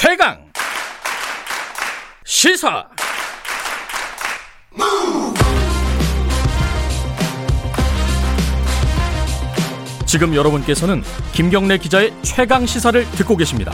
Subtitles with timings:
[0.00, 0.38] 최강
[2.24, 2.86] 시사
[10.06, 13.72] 지금 여러분께서는 김경래 기자의 최강 시사를 듣고 계십니다.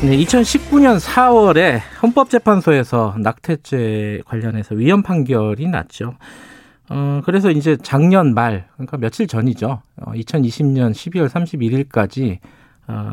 [0.00, 6.14] 네, 2019년 4월에 헌법재판소에서 낙태죄 관련해서 위헌 판결이 났죠.
[6.90, 9.82] 어, 그래서 이제 작년 말, 그러니까 며칠 전이죠.
[9.96, 12.63] 어, 2020년 12월 31일까지 어,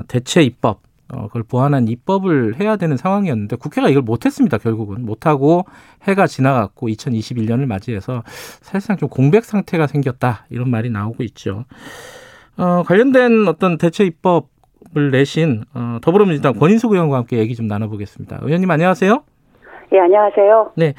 [0.07, 0.81] 대체 입법,
[1.13, 4.57] 어, 그걸 보완한 입법을 해야 되는 상황이었는데 국회가 이걸 못했습니다.
[4.57, 5.65] 결국은 못하고
[6.03, 8.23] 해가 지나갔고 2021년을 맞이해서
[8.61, 11.65] 사실상 좀 공백 상태가 생겼다 이런 말이 나오고 있죠.
[12.57, 18.39] 어, 관련된 어떤 대체 입법을 내신 어, 더불어민주당 권인숙 의원과 함께 얘기 좀 나눠보겠습니다.
[18.43, 19.23] 의원님 안녕하세요.
[19.93, 20.71] 예, 안녕하세요.
[20.77, 20.93] 네,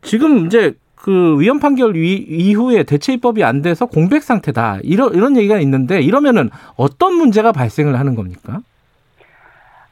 [0.00, 5.36] 지금 이제 그 위헌 판결 이 후에 대체 입법이 안 돼서 공백 상태다 이런 이런
[5.36, 8.60] 얘기가 있는데 이러면은 어떤 문제가 발생을 하는 겁니까?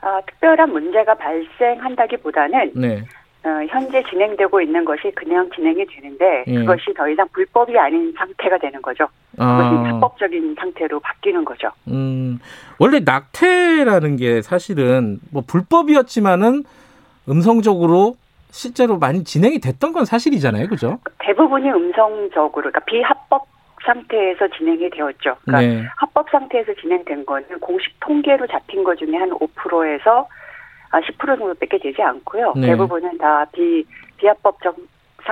[0.00, 3.04] 아, 특별한 문제가 발생한다기보다는 네.
[3.44, 6.58] 어, 현재 진행되고 있는 것이 그냥 진행이 되는데 예.
[6.58, 9.06] 그것이 더 이상 불법이 아닌 상태가 되는 거죠.
[9.32, 11.70] 그것이 아, 합법적인 상태로 바뀌는 거죠.
[11.88, 12.38] 음,
[12.78, 16.64] 원래 낙태라는 게 사실은 뭐 불법이었지만은
[17.28, 18.16] 음성적으로
[18.50, 20.98] 실제로 많이 진행이 됐던 건 사실이잖아요, 그죠?
[21.18, 23.46] 대부분이 음성적으로, 그러니까 비합법
[23.84, 25.36] 상태에서 진행이 되었죠.
[25.44, 25.88] 그러니까 네.
[25.96, 30.28] 합법 상태에서 진행된 거는 공식 통계로 잡힌 것 중에 한 5%에서
[30.90, 32.54] 아, 10% 정도밖에 되지 않고요.
[32.56, 32.68] 네.
[32.68, 33.84] 대부분은 다 비,
[34.16, 34.76] 비합법적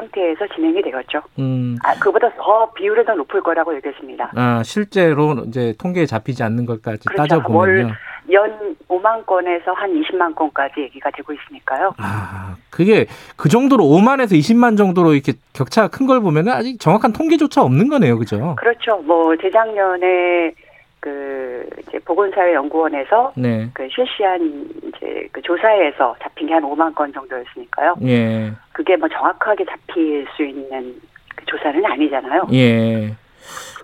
[0.01, 1.23] 상태에서 진행이 되었죠.
[1.39, 4.33] 음, 아, 그보다 더 비율이 더 높을 거라고 얘기했습니다.
[4.37, 7.17] 아 실제로 이제 통계에 잡히지 않는 것까지 그렇죠.
[7.23, 7.95] 따져보면요.
[8.33, 11.95] 연 5만 건에서 한 20만 건까지 얘기가 되고 있으니까요.
[11.99, 17.63] 아, 그게 그 정도로 5만에서 20만 정도로 이렇게 격차가 큰 걸 보면은 아직 정확한 통계조차
[17.63, 18.55] 없는 거네요, 그죠?
[18.59, 18.97] 그렇죠.
[18.99, 20.53] 뭐 재작년에
[21.07, 23.71] 그 이제 보건사회연구원에서 네.
[23.75, 27.95] 그 실시한 이제 그 조사에서 잡힌 게 한 5만 건 정도였으니까요.
[28.03, 28.53] 예.
[28.73, 30.97] 그게 뭐 정확하게 잡힐 수 있는
[31.37, 32.49] 그 조사는 아니잖아요.
[32.55, 33.15] 예.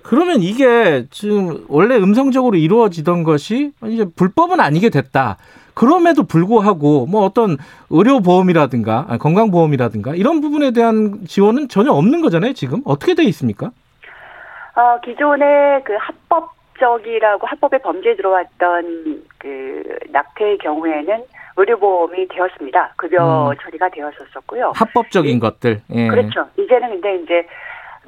[0.02, 5.36] 그러면 이게 지금 원래 음성적으로 이루어지던 것이 이제 불법은 아니게 됐다.
[5.74, 7.56] 그럼에도 불구하고 뭐 어떤
[7.90, 12.80] 의료보험이라든가 아니, 건강보험이라든가 이런 부분에 대한 지원은 전혀 없는 거잖아요, 지금.
[12.84, 13.66] 어떻게 돼 있습니까?
[14.74, 21.22] 어, 기존에 그 합법 적이라고 합법의 범죄에 들어왔던 그 낙태의 경우에는
[21.56, 22.94] 의료보험이 되었습니다.
[22.96, 23.56] 급여 음.
[23.62, 24.72] 처리가 되었었었고요.
[24.74, 25.80] 합법적인 것들.
[25.94, 26.08] 예.
[26.08, 26.48] 그렇죠.
[26.58, 27.46] 이제는 근데 이제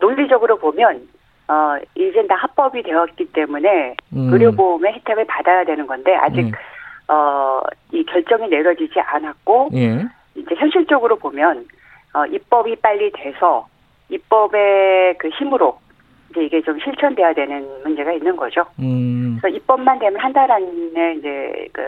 [0.00, 1.06] 논리적으로 보면
[1.46, 4.32] 어 이젠 다 합법이 되었기 때문에 음.
[4.32, 6.52] 의료보험의 혜택을 받아야 되는 건데 아직 음.
[7.06, 10.04] 어이 결정이 내려지지 않았고 예.
[10.34, 11.66] 이제 현실적으로 보면
[12.14, 13.68] 어 입법이 빨리 돼서
[14.08, 15.78] 입법의 그 힘으로
[16.34, 18.64] 이제 이게 좀 실천돼야 되는 문제가 있는 거죠.
[18.80, 19.38] 음.
[19.40, 21.82] 그래서 입법만 되면 한 달 안에 이제 그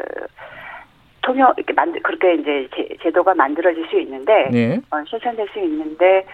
[1.23, 4.77] 통역 이렇게 만들 그렇게 이제 제, 제 도가 만들어질 수 있는데 예.
[4.91, 6.25] 어, 실천될 수 있는데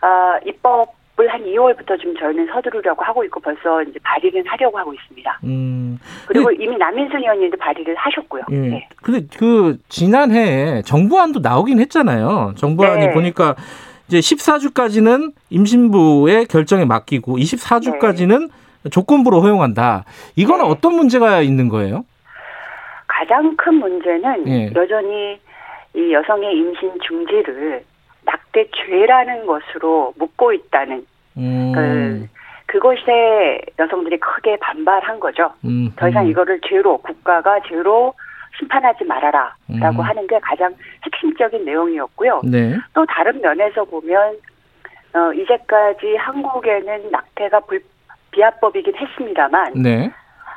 [0.00, 5.40] 아 입법을 한 2월부터 좀 저희는 서두르려고 하고 있고 벌써 이제 발의는 하려고 하고 있습니다.
[5.44, 5.98] 음.
[6.26, 8.44] 그리고 이미 남인순 의원님도 발의를 하셨고요.
[8.52, 8.56] 예.
[8.56, 8.88] 네.
[9.02, 12.54] 근데 그 지난해에 정부안도 나오긴 했잖아요.
[12.56, 13.12] 정부안이 네.
[13.12, 13.54] 보니까
[14.08, 18.50] 이제 14주까지는 임신부의 결정에 맡기고 24주까지는
[18.90, 20.04] 조건부로 허용한다.
[20.36, 20.70] 이거는 네.
[20.70, 22.04] 어떤 문제가 있는 거예요?
[23.06, 24.70] 가장 큰 문제는 예.
[24.74, 25.38] 여전히
[25.94, 27.84] 이 여성의 임신 중지를
[28.24, 32.28] 낙태죄라는 것으로 묻고 있다는 음.
[32.66, 35.52] 그것에 여성들이 크게 반발한 거죠.
[35.64, 35.92] 음.
[35.96, 36.30] 더 이상 음.
[36.30, 38.14] 이거를 죄로 국가가 죄로
[38.62, 40.00] 심판하지 말아라라고 음.
[40.00, 40.74] 하는 게 가장
[41.04, 42.42] 핵심적인 내용이었고요.
[42.44, 42.76] 네.
[42.94, 44.36] 또 다른 면에서 보면
[45.14, 47.82] 어 이제까지 한국에는 낙태가 불
[48.30, 50.10] 비합법이긴 했습니다만 네.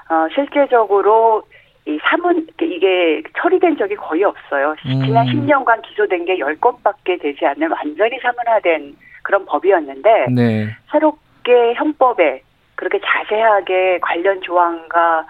[0.10, 1.44] 어 실제적으로
[1.88, 4.76] 이 사문 이게 처리된 적이 거의 없어요.
[4.86, 5.04] 음.
[5.06, 10.68] 지난 10년간 기소된 게 10건밖에 되지 않는 완전히 사문화된 그런 법이었는데 네.
[10.92, 12.42] 새롭게 형법에
[12.76, 15.26] 그렇게 자세하게 관련 조항과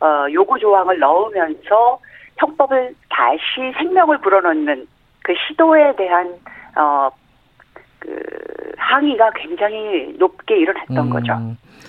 [0.00, 1.98] 어, 요구 조항을 넣으면서
[2.36, 4.86] 형법을 다시 생명을 불어넣는
[5.24, 6.34] 그 시도에 대한
[6.76, 7.10] 어,
[7.98, 8.22] 그
[8.76, 11.10] 항의가 굉장히 높게 일어났던 음.
[11.10, 11.32] 거죠.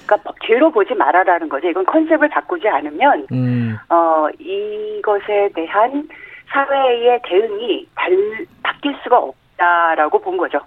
[0.05, 1.69] 그러니까 죄로 보지 말아라는 거죠.
[1.69, 3.77] 이건 컨셉을 바꾸지 않으면 음.
[3.89, 6.07] 어, 이것에 대한
[6.51, 10.59] 사회의 대응이 달, 바뀔 수가 없다라고 본 거죠.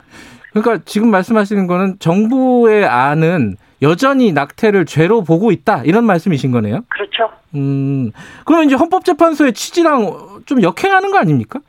[0.53, 6.81] 그러니까 지금 말씀하시는 거는 정부의 안은 여전히 낙태를 죄로 보고 있다 이런 말씀이신 거네요.
[6.89, 7.31] 그렇죠.
[7.55, 8.13] 음.
[8.45, 11.61] 그러면 이제 헌법재판소의 취지랑 좀 역행하는 거 아닙니까?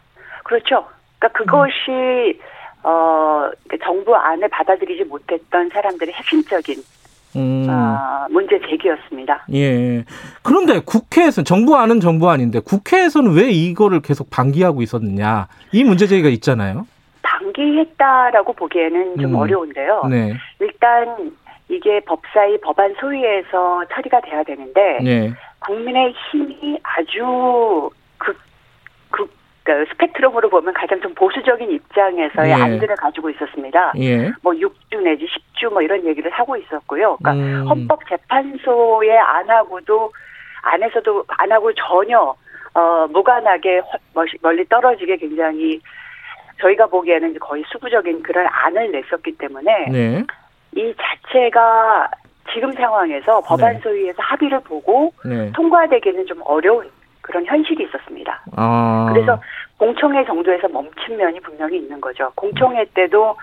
[0.44, 0.86] 그렇죠.
[1.20, 2.40] 그러니까 그것이
[2.84, 6.84] 어, 그 정부 안을 받아들이지 못했던 사람들의 핵심적인
[7.36, 7.66] 음.
[7.68, 9.46] 아, 문제 제기였습니다.
[9.54, 10.06] 예.
[10.44, 16.30] 그런데 국회에서 정부 안은 정부 아닌데 국회에서는 왜 이거를 계속 방기하고 있었느냐 이 문제 제기가
[16.30, 16.86] 있잖아요.
[17.24, 19.36] 방기했다라고 보기에는 좀 음.
[19.36, 20.04] 어려운데요.
[20.10, 20.34] 네.
[20.60, 21.32] 일단
[21.70, 25.34] 이게 법사위 법안 소위에서 처리가 돼야 되는데 네.
[25.60, 28.38] 국민의 힘이 아주 극,
[29.12, 32.54] 극그 스펙트럼으로 보면 가장 좀 보수적인 입장에서의 예.
[32.54, 33.94] 안들을 가지고 있었습니다.
[33.98, 34.32] 예.
[34.42, 37.18] 뭐 6주 내지 10주 뭐 이런 얘기를 하고 있었고요.
[37.18, 37.68] 그러니까 음.
[37.68, 40.12] 헌법재판소에 안 하고도
[40.64, 42.36] 안에서도 안 하고 전혀
[42.76, 43.82] 어 무관하게
[44.42, 45.80] 멀리 떨어지게 굉장히
[46.60, 50.24] 저희가 보기에는 거의 수부적인 그런 안을 냈었기 때문에 네.
[50.76, 52.10] 이 자체가
[52.54, 53.80] 지금 상황에서 법안 네.
[53.82, 55.52] 소위에서 합의를 보고 네.
[55.54, 56.90] 통과되기는 좀 어려운
[57.22, 58.44] 그런 현실이 있었습니다.
[58.56, 59.10] 아.
[59.14, 59.40] 그래서
[59.78, 62.32] 공청회 정도에서 멈춘 면이 분명히 있는 거죠.
[62.36, 63.36] 공청회 때도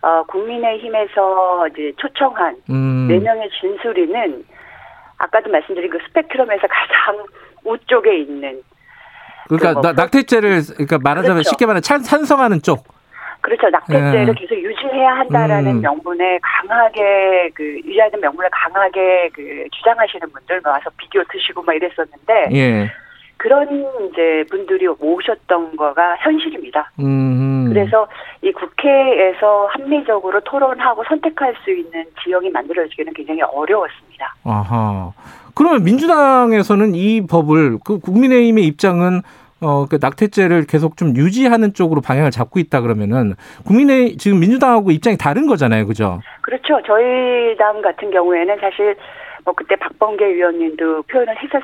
[0.00, 3.08] 어, 국민의힘에서 이제 초청한 음.
[3.10, 4.44] 4명의 진술인은
[5.18, 7.24] 아까도 말씀드린 그 스펙트럼에서 가장
[7.64, 8.62] 우쪽에 있는
[9.48, 11.50] 그러니까 그 뭐 낙태죄를 그러니까 말하자면 그렇죠.
[11.50, 12.84] 쉽게 말하면 찬성하는 쪽
[13.48, 13.70] 그렇죠.
[13.70, 14.32] 낙태죄를 예.
[14.34, 15.80] 계속 유지해야 한다라는 음.
[15.80, 22.90] 명분에 강하게 그 유지하는 명분을 강하게 그 주장하시는 분들 와서 비디오 드시고 막 이랬었는데 예.
[23.38, 23.68] 그런
[24.10, 26.90] 이제 분들이 오셨던 거가 현실입니다.
[26.98, 27.66] 음.
[27.68, 28.06] 그래서
[28.42, 34.34] 이 국회에서 합리적으로 토론하고 선택할 수 있는 지형이 만들어지기는 굉장히 어려웠습니다.
[34.44, 35.12] 아하.
[35.54, 39.22] 그러면 민주당에서는 이 법을 그 국민의힘의 입장은
[39.60, 43.34] 어, 그 낙태죄를 계속 좀 유지하는 쪽으로 방향을 잡고 있다 그러면은
[43.66, 45.86] 국민의 지금 민주당하고 입장이 다른 거잖아요.
[45.86, 46.20] 그죠?
[46.42, 46.80] 그렇죠.
[46.86, 48.96] 저희 당 같은 경우에는 사실
[49.44, 51.62] 뭐 그때 박범계 의원님도 표현을 했었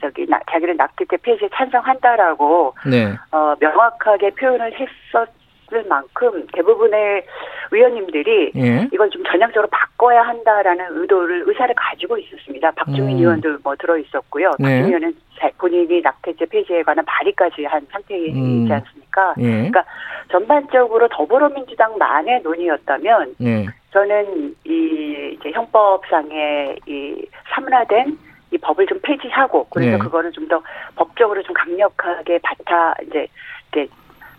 [0.00, 3.14] 저기 나, 자기는 낙태죄 폐지에 찬성한다라고 네.
[3.32, 5.28] 어, 명확하게 표현을 했었
[5.74, 7.24] 을 만큼 대부분의
[7.70, 8.88] 의원님들이 예.
[8.92, 12.72] 이걸 좀 전향적으로 바꿔야 한다라는 의도를 의사를 가지고 있었습니다.
[12.72, 13.20] 박주민 음.
[13.20, 14.50] 의원도 뭐 들어 있었고요.
[14.58, 14.64] 네.
[14.64, 15.14] 박주민 의원은
[15.58, 18.68] 본인이 낙태죄 폐지에 관한 발의까지 한 상태이지 음.
[18.70, 19.34] 않습니까?
[19.38, 19.42] 예.
[19.42, 19.84] 그러니까
[20.30, 23.66] 전반적으로 더불어민주당만의 논의였다면 예.
[23.92, 28.18] 저는 이 이제 형법상의 이 사문화된
[28.52, 29.98] 이 법을 좀 폐지하고 그래서 예.
[29.98, 30.62] 그거를 좀더
[30.96, 33.26] 법적으로 좀 강력하게 바타 이제
[33.70, 33.88] 이제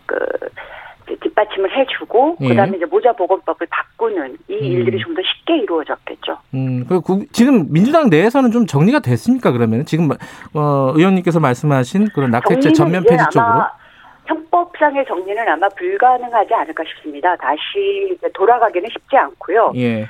[0.06, 0.18] 그
[1.20, 2.48] 뒷받침을 해주고 예.
[2.48, 4.64] 그다음에 이제 모자 보건법을 바꾸는 이 음.
[4.64, 6.36] 일들이 좀더 쉽게 이루어졌 겠죠.
[6.54, 7.00] 음, 그
[7.32, 9.52] 지금 민주당 내에서는 좀 정리가 됐습니까?
[9.52, 10.10] 그러면 지금
[10.54, 13.62] 어, 의원님께서 말씀하신 그런 낙태죄 전면 폐지 쪽으로.
[14.26, 17.36] 형법상의 정리는 아마 불가능하지 않을까 싶습니다.
[17.36, 19.72] 다시 돌아가기는 쉽지 않고요.
[19.76, 20.06] 예.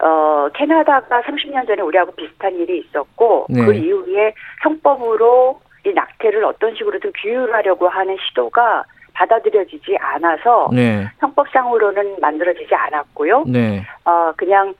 [0.00, 3.64] 어, 캐나다가 30년 전에 우리하고 비슷한 일이 있었고 네.
[3.64, 8.84] 그 이후에 형법으로 이 낙태를 어떤 식으로든 규율하려고 하는 시도가
[9.14, 11.08] 받아들여지지 않아서 네.
[11.20, 13.44] 형법상으로는 만들어지지 않았고요.
[13.46, 13.84] 네.
[14.04, 14.74] 어 그냥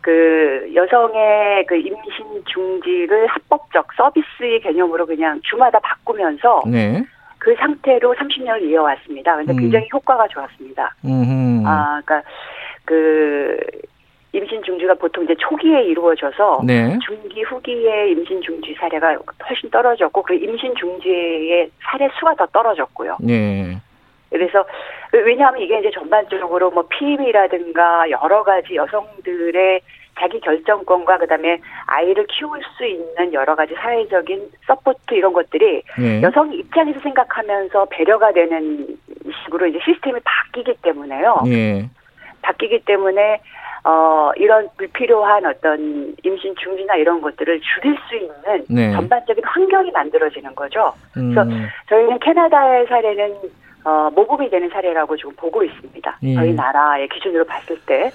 [0.00, 7.04] 그 여성의 그 임신 중지를 합법적 서비스의 개념으로 그냥 주마다 바꾸면서 네.
[7.38, 9.36] 그 상태로 30년을 이어왔습니다.
[9.36, 9.58] 근데 음.
[9.58, 10.94] 굉장히 효과가 좋았습니다.
[11.04, 11.66] 음흠.
[11.66, 12.28] 아, 그러니까
[12.84, 13.58] 그
[14.32, 16.98] 임신 중지가 보통 이제 초기에 이루어져서 네.
[17.04, 19.16] 중기 후기에 임신 중지 사례가
[19.48, 23.16] 훨씬 떨어졌고 그 임신 중지의 사례 수가 더 떨어졌고요.
[23.20, 23.78] 네.
[24.30, 24.64] 그래서
[25.12, 29.80] 왜냐하면 이게 이제 전반적으로 뭐 피임이라든가 여러 가지 여성들의
[30.18, 36.22] 자기 결정권과 그다음에 아이를 키울 수 있는 여러 가지 사회적인 support 이런 것들이 네.
[36.22, 38.86] 여성 입장에서 생각하면서 배려가 되는
[39.44, 41.42] 식으로 이제 시스템이 바뀌기 때문에요.
[41.46, 41.88] 네.
[42.42, 43.40] 바뀌기 때문에
[43.84, 48.92] 어, 이런 불필요한 어떤 임신 중지나 이런 것들을 줄일 수 있는 네.
[48.92, 50.92] 전반적인 환경이 만들어지는 거죠.
[51.12, 51.68] 그래서 음.
[51.88, 53.36] 저희는 캐나다의 사례는
[53.88, 56.18] 어, 모범이 되는 사례라고 지금 보고 있습니다.
[56.24, 56.34] 예.
[56.34, 58.10] 저희 나라의 기준으로 봤을 때.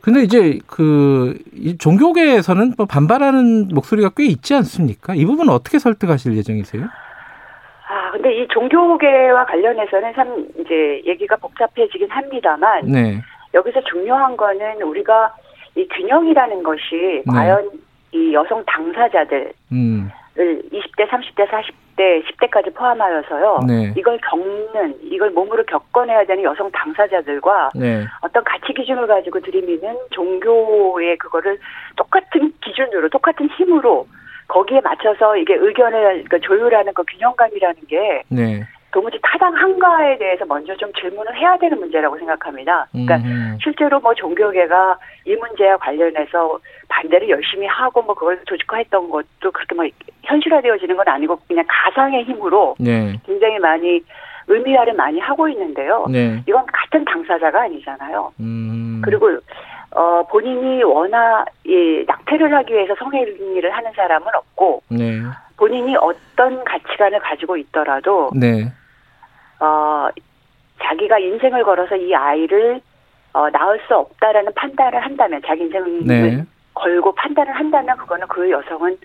[0.00, 1.36] 근데 이제 그
[1.80, 5.14] 종교계에서는 뭐 반발하는 목소리가 꽤 있지 않습니까?
[5.16, 6.84] 이 부분은 어떻게 설득하실 예정이세요?
[6.84, 13.20] 아, 근데 이 종교계와 관련해서는 참 이제 얘기가 복잡해지긴 합니다만 네.
[13.54, 15.34] 여기서 중요한 거는 우리가
[15.74, 17.32] 이 균형이라는 것이 네.
[17.32, 17.70] 과연
[18.12, 20.10] 이 여성 당사자들 음.
[20.36, 23.60] 20대, 30대, 40대, 10대까지 포함하여서요.
[23.66, 23.94] 네.
[23.96, 28.04] 이걸 겪는, 이걸 몸으로 겪어내야 되는 여성 당사자들과 네.
[28.22, 31.58] 어떤 가치 기준을 가지고 들이미는 종교의 그거를
[31.96, 34.06] 똑같은 기준으로, 똑같은 힘으로
[34.48, 38.62] 거기에 맞춰서 이게 의견을 그러니까 조율하는 그 균형감이라는 게 네.
[38.92, 42.86] 도무지 타당한가에 대해서 먼저 좀 질문을 해야 되는 문제라고 생각합니다.
[42.92, 43.58] 그러니까 음.
[43.62, 46.58] 실제로 뭐 종교계가 이 문제와 관련해서
[46.88, 49.86] 반대를 열심히 하고 뭐 그걸 조직화했던 것도 그렇게 뭐
[50.24, 53.18] 현실화되어지는 건 아니고 그냥 가상의 힘으로 네.
[53.24, 54.00] 굉장히 많이
[54.48, 56.06] 의미화를 많이 하고 있는데요.
[56.10, 56.42] 네.
[56.46, 58.32] 이건 같은 당사자가 아니잖아요.
[58.40, 59.00] 음.
[59.02, 59.30] 그리고
[59.94, 65.20] 어, 본인이 워낙, 예, 낙태를 하기 위해서 성행위를 하는 사람은 없고, 네.
[65.58, 68.72] 본인이 어떤 가치관을 가지고 있더라도, 네.
[69.62, 70.08] 어,
[70.82, 72.80] 자기가 인생을 걸어서 이 아이를,
[73.32, 76.44] 어, 낳을 수 없다라는 판단을 한다면, 자기 인생을 네.
[76.74, 78.98] 걸고 판단을 한다면, 그거는 그 여성은,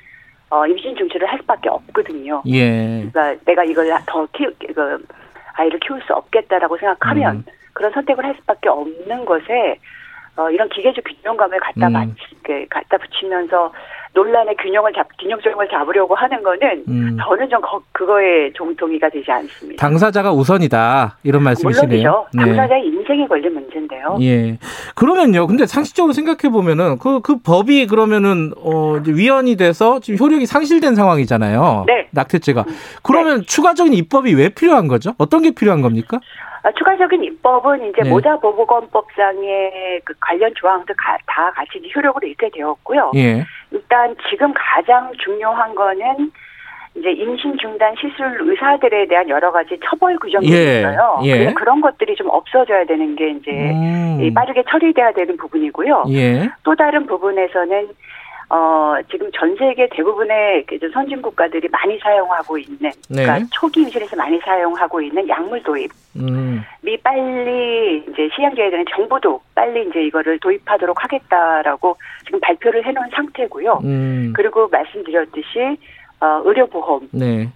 [0.49, 2.41] 어, 임신 중지를 할 수밖에 없거든요.
[2.47, 3.07] 예.
[3.11, 5.05] 그러니까 내가 이걸 더 키우, 그,
[5.53, 7.45] 아이를 키울 수 없겠다라고 생각하면, 음.
[7.73, 9.77] 그런 선택을 할 수밖에 없는 것에,
[10.37, 11.93] 어, 이런 기계적 균형감을 갖다 음.
[11.93, 12.09] 맞,
[12.41, 13.71] 그, 갖다 붙이면서
[14.17, 17.17] 논란의 균형을 잡, 균형점을 잡으려고 하는 거는 음.
[17.21, 19.79] 저는 좀 거, 그거에 종동이가 되지 않습니다.
[19.79, 21.87] 당사자가 우선이다 이런 말씀이시네요.
[21.87, 22.27] 물론이죠.
[22.33, 22.45] 네.
[22.45, 24.17] 당사자의 인생이 걸린 문제인데요.
[24.21, 24.57] 예.
[24.97, 25.45] 그러면요.
[25.45, 31.83] 근데 상식적으로 생각해 보면은 그그 그 법이 그러면은 어 위헌이 돼서 지금 효력이 상실된 상황이잖아요.
[31.85, 32.07] 네.
[32.09, 32.65] 낙태죄가.
[33.03, 33.45] 그러면 네.
[33.45, 35.13] 추가적인 입법이 왜 필요한 거죠?
[35.19, 36.19] 어떤 게 필요한 겁니까?
[36.63, 38.09] 아, 추가적인 입법은 이제 네.
[38.09, 43.11] 모자보호권법상의 그 관련 조항도 가, 다 같이 효력으로 있게 되었고요.
[43.17, 43.45] 예.
[43.69, 46.31] 일단 지금 가장 중요한 거는
[46.97, 50.79] 이제 임신 중단 시술 의사들에 대한 여러 가지 처벌 규정이 예.
[50.79, 51.19] 있어요.
[51.23, 51.53] 예.
[51.53, 54.33] 그런 것들이 좀 없어져야 되는 게 이제 음.
[54.33, 56.05] 빠르게 처리돼야 되는 부분이고요.
[56.09, 56.49] 예.
[56.63, 57.89] 또 다른 부분에서는
[58.49, 63.23] 어, 지금 전 세계 대부분의 그 선진 국가들이 많이 사용하고 있는, 네.
[63.23, 65.91] 그러니까 초기 임신에서 많이 사용하고 있는 약물 도입.
[66.15, 66.63] 음.
[66.81, 73.81] 미 빨리 이제 시행돼야 되는 정부도 빨리 이제 이거를 도입하도록 하겠다라고 지금 발표를 해놓은 상태고요.
[73.83, 74.33] 음.
[74.33, 75.77] 그리고 말씀드렸듯이
[76.19, 77.49] 어, 의료보험이 네.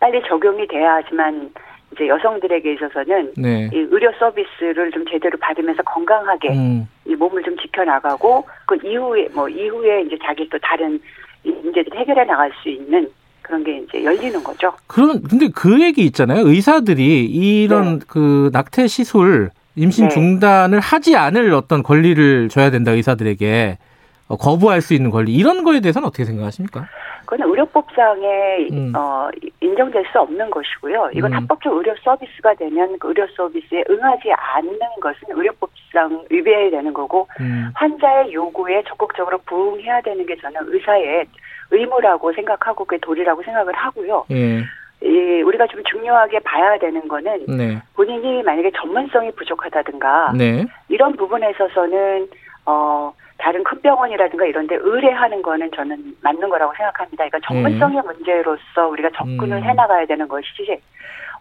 [0.00, 1.50] 빨리 적용이 돼야지만
[1.92, 3.70] 이제 여성들에게 있어서는 네.
[3.72, 6.88] 이 의료 서비스를 좀 제대로 받으면서 건강하게 음.
[7.06, 11.00] 이 몸을 좀 지켜나가고 그 이후에 뭐 이후에 이제 자기 또 다른
[11.44, 13.08] 문제들을 해결해 나갈 수 있는
[13.42, 14.72] 그런 게 이제 열리는 거죠.
[14.86, 16.46] 그런 근데 그 얘기 있잖아요.
[16.46, 18.04] 의사들이 이런 네.
[18.08, 20.14] 그 낙태 시술 임신 네.
[20.14, 23.84] 중단을 하지 않을 어떤 권리를 줘야 된다 의사들에게 어,
[24.28, 26.86] 거부할 수 있는 권리 이런 거에 대해서는 어떻게 생각하십니까?
[27.26, 28.92] 그건 의료법상에 음.
[28.96, 29.28] 어,
[29.60, 31.10] 인정될 수 없는 것이고요.
[31.14, 31.36] 이건 음.
[31.36, 37.70] 합법적 의료 서비스가 되면 그 의료 서비스에 응하지 않는 것은 의료법상 위배해야 되는 거고 음.
[37.74, 41.26] 환자의 요구에 적극적으로 부응해야 되는 게 저는 의사의
[41.70, 44.24] 의무라고 생각하고 그게 도리라고 생각을 하고요.
[44.30, 44.62] 예.
[45.02, 47.82] 이 우리가 좀 중요하게 봐야 되는 거는 네.
[47.94, 50.64] 본인이 만약에 전문성이 부족하다든가 네.
[50.88, 52.28] 이런 부분에 있어서는
[52.64, 57.28] 어 다른 큰 병원이라든가 이런 데 의뢰하는 거는 저는 맞는 거라고 생각합니다.
[57.28, 58.06] 그러니까 전문성의 네.
[58.06, 59.62] 문제로서 우리가 접근을 음.
[59.62, 60.80] 해나가야 되는 것이지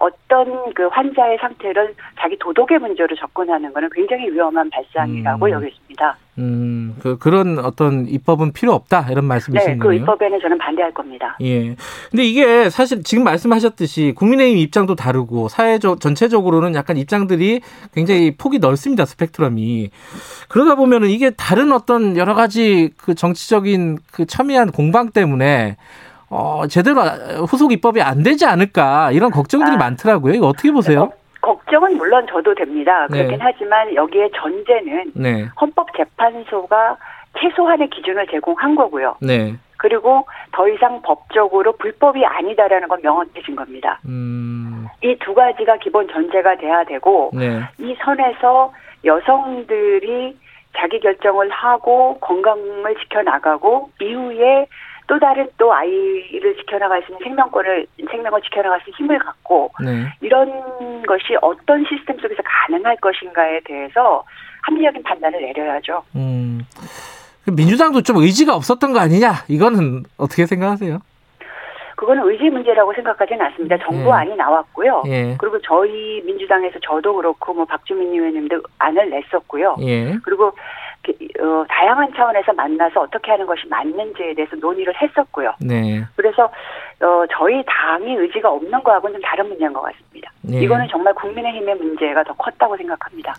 [0.04, 5.52] 어떤 그 환자의 상태를 자기 도덕의 문제로 접근하는 것은 굉장히 위험한 발상이라고 음.
[5.52, 6.18] 여겼습니다.
[6.40, 11.38] 음, 그, 그런 어떤 입법은 필요 없다 이런 말씀이신 네, 그 입법에는 저는 반대할 겁니다.
[11.42, 11.76] 예.
[12.12, 17.62] 근데 이게 사실 지금 말씀하셨듯이 국민의힘 입장도 다르고 사회적 전체적으로는 약간 입장들이
[17.94, 19.92] 굉장히 폭이 넓습니다 스펙트럼이.
[20.50, 25.78] 그러다 보면은 이게 다른 어떤 여러 가지 그 정치적인 그 첨예한 공방 때문에
[26.34, 27.02] 어, 제대로
[27.48, 30.34] 후속 입법이 안 되지 않을까 이런 걱정들이 아, 많더라고요.
[30.34, 31.06] 이거 어떻게 보세요?
[31.06, 31.10] 네,
[31.42, 33.06] 걱정은 물론 저도 됩니다.
[33.12, 33.20] 네.
[33.20, 33.44] 그렇긴 네.
[33.44, 35.46] 하지만 여기에 전제는 네.
[35.62, 36.98] 헌법재판소가
[37.40, 39.16] 최소한의 기준을 제공한 거고요.
[39.22, 39.56] 네.
[39.78, 44.00] 그리고 더 이상 법적으로 불법이 아니다라는 건 명확해진 겁니다.
[44.08, 44.88] 음.
[45.04, 47.62] 이두 가지가 기본 전제가 돼야 되고 네.
[47.78, 48.74] 이 선에서
[49.06, 50.36] 여성들이
[50.78, 54.66] 자기 결정을 하고 건강을 지켜나가고 이후에
[55.08, 60.08] 또 다른 또 아이를 지켜나갈 수 있는 생명권을 생명을 지켜나갈 수 있는 힘을 갖고 네.
[60.22, 64.24] 이런 것이 어떤 시스템 속에서 가능할 것인가에 대해서
[64.62, 66.04] 합리적인 판단을 내려야죠.
[66.16, 66.62] 음.
[67.46, 69.44] 민주당도 좀 의지가 없었던 거 아니냐?
[69.50, 71.00] 이거는 어떻게 생각하세요?
[71.98, 73.78] 그거는 의지 문제라고 생각하지는 않습니다.
[73.78, 74.36] 정부안이 예.
[74.36, 75.04] 나왔고요.
[75.08, 75.36] 예.
[75.38, 79.78] 그리고 저희 민주당에서 저도 그렇고 뭐 박주민 의원님도 안을 냈었고요.
[79.82, 80.18] 예.
[80.24, 80.52] 그리고
[81.12, 85.54] 어, 다양한 차원에서 만나서 어떻게 하는 것이 맞는지에 대해서 논의를 했었고요.
[85.60, 86.04] 네.
[86.16, 90.32] 그래서 어, 저희 당이 의지가 없는 거하고는 좀 다른 문제인 것 같습니다.
[90.42, 90.62] 네.
[90.62, 93.34] 이거는 정말 국민의힘의 문제가 더 컸다고 생각합니다.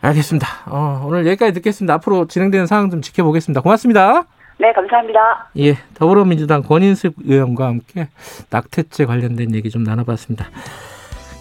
[0.00, 0.46] 알겠습니다.
[0.70, 1.94] 어, 오늘 여기까지 듣겠습니다.
[1.94, 3.62] 앞으로 진행되는 상황 좀 지켜보겠습니다.
[3.62, 4.24] 고맙습니다.
[4.58, 5.48] 네, 감사합니다.
[5.58, 8.08] 예, 더불어민주당 권인숙 의원과 함께
[8.50, 10.46] 낙태죄 관련된 얘기 좀 나눠봤습니다.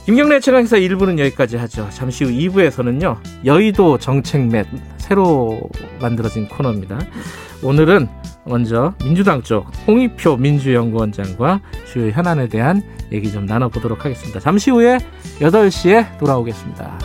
[0.06, 1.88] 김경래 최강사 1부는 여기까지 하죠.
[1.92, 3.18] 잠시 후 2부에서는요.
[3.46, 4.68] 여의도 정책 맵
[4.98, 5.62] 새로
[6.02, 7.00] 만들어진 코너입니다.
[7.64, 8.10] 오늘은
[8.46, 12.82] 먼저 민주당 쪽 홍익표 민주연구원장과 주요 현안에 대한
[13.14, 14.42] 얘기 좀 나눠보도록 하겠습니다.
[14.42, 14.98] 잠시 후에
[15.40, 17.00] 8시에 돌아오겠습니다.